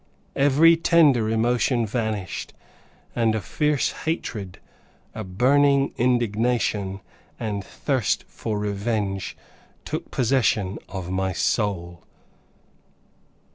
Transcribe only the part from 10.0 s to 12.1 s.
possession of my soul.